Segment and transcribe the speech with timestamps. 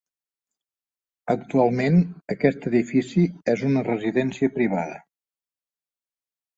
[1.33, 2.01] Actualment
[2.37, 5.01] aquest edifici és una residència privada.